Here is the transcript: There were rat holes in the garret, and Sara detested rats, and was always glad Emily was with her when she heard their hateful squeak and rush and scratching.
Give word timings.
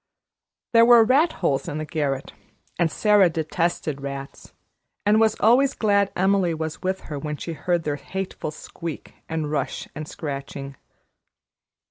There 0.73 0.83
were 0.83 1.03
rat 1.03 1.31
holes 1.45 1.67
in 1.67 1.77
the 1.77 1.85
garret, 1.85 2.33
and 2.79 2.91
Sara 2.91 3.29
detested 3.29 4.01
rats, 4.01 4.51
and 5.05 5.19
was 5.19 5.35
always 5.39 5.75
glad 5.75 6.11
Emily 6.15 6.55
was 6.55 6.81
with 6.81 7.01
her 7.01 7.19
when 7.19 7.37
she 7.37 7.53
heard 7.53 7.83
their 7.83 7.97
hateful 7.97 8.49
squeak 8.49 9.13
and 9.29 9.51
rush 9.51 9.87
and 9.93 10.07
scratching. 10.07 10.75